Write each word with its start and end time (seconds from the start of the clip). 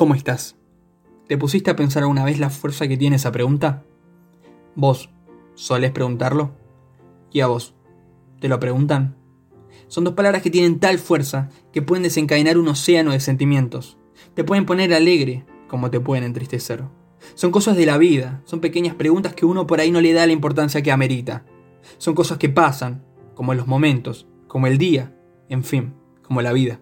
¿Cómo 0.00 0.14
estás? 0.14 0.56
¿Te 1.28 1.36
pusiste 1.36 1.70
a 1.70 1.76
pensar 1.76 2.04
alguna 2.04 2.24
vez 2.24 2.38
la 2.38 2.48
fuerza 2.48 2.88
que 2.88 2.96
tiene 2.96 3.16
esa 3.16 3.32
pregunta? 3.32 3.84
¿Vos 4.74 5.10
solés 5.52 5.90
preguntarlo? 5.90 6.52
¿Y 7.30 7.40
a 7.40 7.48
vos? 7.48 7.74
¿Te 8.40 8.48
lo 8.48 8.58
preguntan? 8.58 9.18
Son 9.88 10.04
dos 10.04 10.14
palabras 10.14 10.40
que 10.40 10.48
tienen 10.48 10.80
tal 10.80 10.98
fuerza 10.98 11.50
que 11.70 11.82
pueden 11.82 12.02
desencadenar 12.02 12.56
un 12.56 12.68
océano 12.68 13.12
de 13.12 13.20
sentimientos. 13.20 13.98
Te 14.32 14.42
pueden 14.42 14.64
poner 14.64 14.94
alegre, 14.94 15.44
como 15.68 15.90
te 15.90 16.00
pueden 16.00 16.24
entristecer. 16.24 16.82
Son 17.34 17.50
cosas 17.50 17.76
de 17.76 17.84
la 17.84 17.98
vida, 17.98 18.40
son 18.46 18.60
pequeñas 18.60 18.94
preguntas 18.94 19.34
que 19.34 19.44
uno 19.44 19.66
por 19.66 19.80
ahí 19.80 19.90
no 19.90 20.00
le 20.00 20.14
da 20.14 20.24
la 20.24 20.32
importancia 20.32 20.80
que 20.80 20.92
amerita. 20.92 21.44
Son 21.98 22.14
cosas 22.14 22.38
que 22.38 22.48
pasan, 22.48 23.04
como 23.34 23.52
los 23.52 23.66
momentos, 23.66 24.26
como 24.48 24.66
el 24.66 24.78
día, 24.78 25.14
en 25.50 25.62
fin, 25.62 25.92
como 26.22 26.40
la 26.40 26.54
vida. 26.54 26.80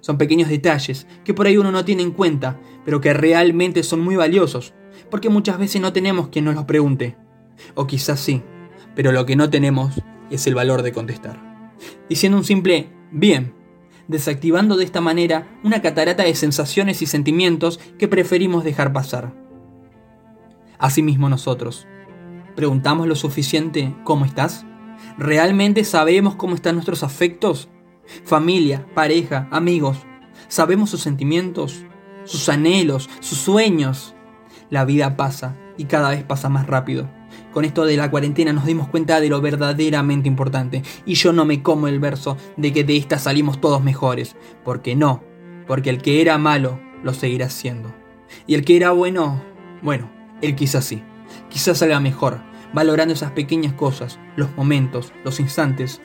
Son 0.00 0.18
pequeños 0.18 0.48
detalles 0.48 1.06
que 1.24 1.34
por 1.34 1.46
ahí 1.46 1.56
uno 1.56 1.72
no 1.72 1.84
tiene 1.84 2.02
en 2.02 2.12
cuenta, 2.12 2.58
pero 2.84 3.00
que 3.00 3.12
realmente 3.12 3.82
son 3.82 4.00
muy 4.00 4.16
valiosos, 4.16 4.74
porque 5.10 5.28
muchas 5.28 5.58
veces 5.58 5.80
no 5.80 5.92
tenemos 5.92 6.28
quien 6.28 6.44
nos 6.44 6.54
los 6.54 6.64
pregunte. 6.64 7.16
O 7.74 7.86
quizás 7.86 8.20
sí, 8.20 8.42
pero 8.94 9.12
lo 9.12 9.26
que 9.26 9.36
no 9.36 9.50
tenemos 9.50 10.00
es 10.30 10.46
el 10.46 10.54
valor 10.54 10.82
de 10.82 10.92
contestar. 10.92 11.74
Diciendo 12.08 12.38
un 12.38 12.44
simple 12.44 12.88
bien, 13.10 13.54
desactivando 14.08 14.76
de 14.76 14.84
esta 14.84 15.00
manera 15.00 15.58
una 15.62 15.82
catarata 15.82 16.22
de 16.22 16.34
sensaciones 16.34 17.02
y 17.02 17.06
sentimientos 17.06 17.80
que 17.98 18.08
preferimos 18.08 18.64
dejar 18.64 18.92
pasar. 18.92 19.34
Asimismo 20.78 21.28
nosotros, 21.28 21.86
¿preguntamos 22.54 23.06
lo 23.06 23.16
suficiente 23.16 23.94
cómo 24.04 24.24
estás? 24.24 24.64
¿Realmente 25.18 25.84
sabemos 25.84 26.36
cómo 26.36 26.54
están 26.54 26.74
nuestros 26.74 27.02
afectos? 27.02 27.68
Familia, 28.24 28.86
pareja, 28.94 29.48
amigos. 29.50 29.98
¿Sabemos 30.48 30.90
sus 30.90 31.00
sentimientos, 31.00 31.84
sus 32.24 32.48
anhelos, 32.48 33.08
sus 33.20 33.38
sueños? 33.38 34.14
La 34.70 34.84
vida 34.84 35.16
pasa 35.16 35.56
y 35.76 35.84
cada 35.84 36.10
vez 36.10 36.24
pasa 36.24 36.48
más 36.48 36.66
rápido. 36.66 37.08
Con 37.52 37.64
esto 37.64 37.84
de 37.84 37.96
la 37.96 38.10
cuarentena 38.10 38.52
nos 38.52 38.66
dimos 38.66 38.88
cuenta 38.88 39.20
de 39.20 39.28
lo 39.28 39.40
verdaderamente 39.40 40.28
importante. 40.28 40.82
Y 41.06 41.14
yo 41.14 41.32
no 41.32 41.44
me 41.44 41.62
como 41.62 41.88
el 41.88 42.00
verso 42.00 42.36
de 42.56 42.72
que 42.72 42.84
de 42.84 42.96
esta 42.96 43.18
salimos 43.18 43.60
todos 43.60 43.82
mejores. 43.82 44.36
Porque 44.64 44.94
no. 44.94 45.22
Porque 45.66 45.90
el 45.90 46.02
que 46.02 46.20
era 46.20 46.38
malo 46.38 46.78
lo 47.02 47.14
seguirá 47.14 47.48
siendo. 47.48 47.94
Y 48.46 48.54
el 48.54 48.64
que 48.64 48.76
era 48.76 48.90
bueno, 48.90 49.42
bueno, 49.82 50.10
él 50.42 50.54
quizás 50.54 50.84
sí. 50.84 51.02
Quizás 51.48 51.78
salga 51.78 52.00
mejor, 52.00 52.40
valorando 52.72 53.14
esas 53.14 53.32
pequeñas 53.32 53.72
cosas, 53.72 54.18
los 54.36 54.54
momentos, 54.56 55.12
los 55.24 55.40
instantes. 55.40 56.00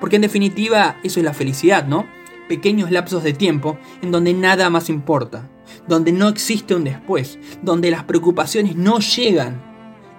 Porque 0.00 0.16
en 0.16 0.22
definitiva 0.22 0.98
eso 1.02 1.20
es 1.20 1.24
la 1.24 1.34
felicidad, 1.34 1.86
¿no? 1.86 2.06
Pequeños 2.48 2.90
lapsos 2.90 3.22
de 3.22 3.32
tiempo 3.32 3.78
en 4.02 4.10
donde 4.10 4.34
nada 4.34 4.68
más 4.70 4.90
importa, 4.90 5.48
donde 5.88 6.12
no 6.12 6.28
existe 6.28 6.74
un 6.74 6.84
después, 6.84 7.38
donde 7.62 7.90
las 7.90 8.04
preocupaciones 8.04 8.76
no 8.76 8.98
llegan. 8.98 9.62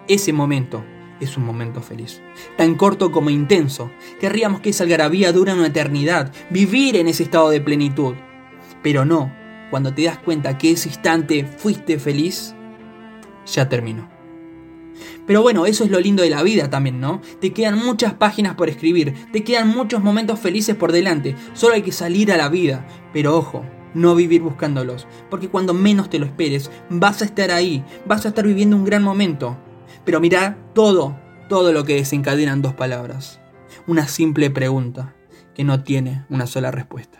Ese 0.07 0.33
momento 0.33 0.83
es 1.19 1.37
un 1.37 1.45
momento 1.45 1.81
feliz. 1.81 2.21
Tan 2.57 2.75
corto 2.75 3.11
como 3.11 3.29
intenso. 3.29 3.91
Querríamos 4.19 4.61
que 4.61 4.69
esa 4.69 4.83
algarabía 4.83 5.31
dure 5.31 5.53
una 5.53 5.67
eternidad, 5.67 6.31
vivir 6.49 6.95
en 6.97 7.07
ese 7.07 7.23
estado 7.23 7.49
de 7.49 7.61
plenitud. 7.61 8.15
Pero 8.81 9.05
no, 9.05 9.31
cuando 9.69 9.93
te 9.93 10.03
das 10.03 10.17
cuenta 10.19 10.57
que 10.57 10.71
ese 10.71 10.89
instante 10.89 11.45
fuiste 11.45 11.99
feliz, 11.99 12.55
ya 13.45 13.69
terminó. 13.69 14.14
Pero 15.25 15.41
bueno, 15.41 15.65
eso 15.65 15.83
es 15.83 15.91
lo 15.91 15.99
lindo 15.99 16.23
de 16.23 16.29
la 16.29 16.43
vida 16.43 16.69
también, 16.69 16.99
¿no? 16.99 17.21
Te 17.41 17.53
quedan 17.53 17.77
muchas 17.77 18.13
páginas 18.13 18.55
por 18.55 18.69
escribir, 18.69 19.13
te 19.31 19.43
quedan 19.43 19.67
muchos 19.67 20.03
momentos 20.03 20.39
felices 20.39 20.75
por 20.75 20.91
delante, 20.91 21.35
solo 21.53 21.75
hay 21.75 21.81
que 21.81 21.91
salir 21.91 22.31
a 22.31 22.37
la 22.37 22.49
vida. 22.49 22.87
Pero 23.13 23.35
ojo, 23.35 23.65
no 23.93 24.13
vivir 24.13 24.41
buscándolos, 24.41 25.07
porque 25.29 25.49
cuando 25.49 25.73
menos 25.73 26.09
te 26.09 26.19
lo 26.19 26.25
esperes, 26.25 26.69
vas 26.89 27.21
a 27.21 27.25
estar 27.25 27.51
ahí, 27.51 27.83
vas 28.05 28.25
a 28.25 28.29
estar 28.29 28.45
viviendo 28.45 28.75
un 28.75 28.85
gran 28.85 29.03
momento. 29.03 29.57
Pero 30.03 30.19
mira 30.19 30.57
todo, 30.73 31.17
todo 31.49 31.73
lo 31.73 31.85
que 31.85 31.95
desencadenan 31.95 32.61
dos 32.61 32.73
palabras. 32.73 33.39
Una 33.87 34.07
simple 34.07 34.49
pregunta 34.49 35.15
que 35.53 35.63
no 35.63 35.83
tiene 35.83 36.25
una 36.29 36.45
sola 36.45 36.71
respuesta. 36.71 37.19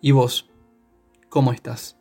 ¿Y 0.00 0.12
vos? 0.12 0.50
¿Cómo 1.28 1.52
estás? 1.52 1.98